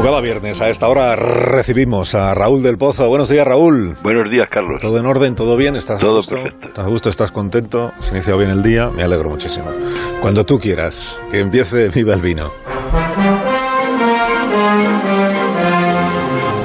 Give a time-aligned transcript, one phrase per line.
[0.00, 3.06] Como cada viernes, a esta hora recibimos a Raúl del Pozo.
[3.10, 3.98] Buenos días, Raúl.
[4.02, 4.80] Buenos días, Carlos.
[4.80, 5.34] ¿Todo en orden?
[5.34, 5.76] ¿Todo bien?
[5.76, 6.36] ¿Estás Todo a gusto?
[6.36, 6.68] perfecto.
[6.68, 7.06] ¿Estás?
[7.06, 7.92] ¿Estás contento?
[7.98, 8.88] ¿Has iniciado bien el día?
[8.88, 9.66] Me alegro muchísimo.
[10.22, 12.50] Cuando tú quieras, que empiece Viva el Vino.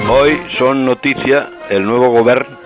[0.10, 2.65] Hoy son noticia el nuevo gobierno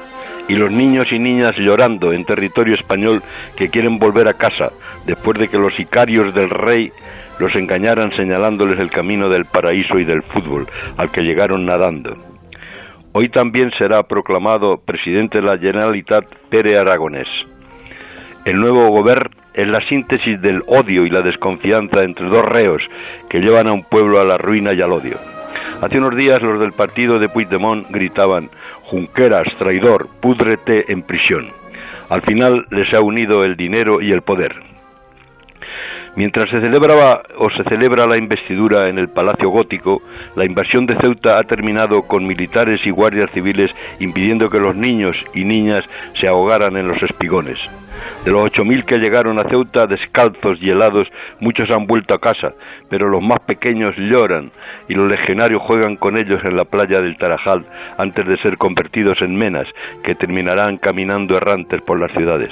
[0.49, 3.21] y los niños y niñas llorando en territorio español
[3.55, 4.69] que quieren volver a casa
[5.05, 6.91] después de que los sicarios del rey
[7.39, 10.65] los engañaran señalándoles el camino del paraíso y del fútbol
[10.97, 12.17] al que llegaron nadando.
[13.13, 17.27] Hoy también será proclamado presidente de la Generalitat Pere Aragonés.
[18.45, 22.81] El nuevo gobierno es la síntesis del odio y la desconfianza entre dos reos
[23.29, 25.17] que llevan a un pueblo a la ruina y al odio.
[25.81, 28.49] Hace unos días los del partido de Puigdemont gritaban
[28.89, 31.51] Junqueras, traidor, púdrete en prisión.
[32.09, 34.51] Al final les ha unido el dinero y el poder.
[36.19, 40.01] Mientras se celebraba o se celebra la investidura en el Palacio Gótico,
[40.35, 45.15] la invasión de Ceuta ha terminado con militares y guardias civiles impidiendo que los niños
[45.33, 45.85] y niñas
[46.19, 47.57] se ahogaran en los espigones.
[48.25, 51.07] De los 8.000 que llegaron a Ceuta descalzos y helados,
[51.39, 52.51] muchos han vuelto a casa,
[52.89, 54.51] pero los más pequeños lloran
[54.89, 57.65] y los legionarios juegan con ellos en la playa del Tarajal
[57.97, 59.67] antes de ser convertidos en menas
[60.03, 62.51] que terminarán caminando errantes por las ciudades.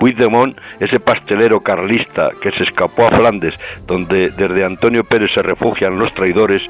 [0.00, 3.54] Puigdemont, ese pastelero carlista que se escapó a Flandes,
[3.86, 6.62] donde desde Antonio Pérez se refugian los traidores,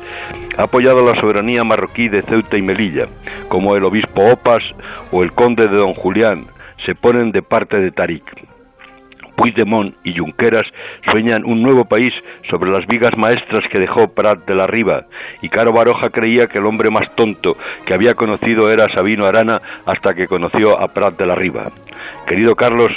[0.59, 3.07] ha apoyado la soberanía marroquí de Ceuta y Melilla,
[3.49, 4.65] como el obispo Opas
[5.13, 6.47] o el conde de Don Julián,
[6.85, 8.25] se ponen de parte de Tarik.
[9.37, 10.67] Puigdemont y Junqueras
[11.11, 12.13] sueñan un nuevo país
[12.51, 15.05] sobre las vigas maestras que dejó Prat de la Riba,
[15.41, 17.57] y Caro Baroja creía que el hombre más tonto
[17.87, 21.71] que había conocido era Sabino Arana hasta que conoció a Prat de la Riba.
[22.27, 22.93] Querido Carlos,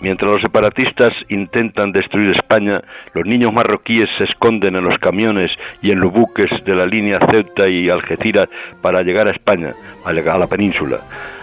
[0.00, 2.80] Mientras los separatistas intentan destruir España,
[3.14, 5.50] los niños marroquíes se esconden en los camiones
[5.82, 8.48] y en los buques de la línea Ceuta y Algeciras
[8.80, 11.00] para llegar a España, a la península.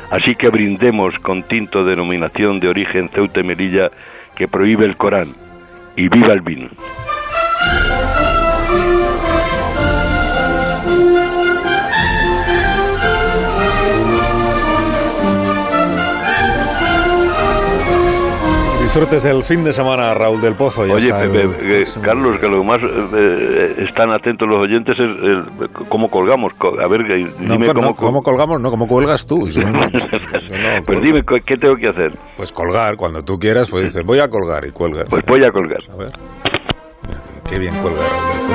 [0.09, 3.91] Así que brindemos con tinto de denominación de origen Ceuta y Melilla
[4.35, 5.27] que prohíbe el Corán.
[5.95, 6.69] Y viva el vino.
[18.87, 20.85] Disfrutes el fin de semana, Raúl del Pozo.
[20.87, 25.69] Ya Oye, el eh, Carlos, que lo más eh, están atentos los oyentes es el-
[25.89, 26.53] cómo colgamos.
[26.57, 27.01] Co- A ver,
[27.37, 28.61] No, dime cómo, no, ¿Cómo colgamos?
[28.61, 29.45] No, ¿cómo cuelgas tú?
[29.49, 31.01] Yo no- pues cuelgo.
[31.01, 32.17] dime, ¿qué tengo que hacer?
[32.37, 35.03] Pues colgar, cuando tú quieras, pues dices, voy a colgar y cuelgas.
[35.09, 35.81] Pues voy a colgar.
[35.91, 36.11] A ver.
[37.49, 38.37] Qué bien cuelga Raúl del Pozo.